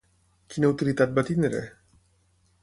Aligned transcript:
Quina 0.53 0.71
utilitat 0.75 1.13
va 1.19 1.25
tenir? 1.29 1.53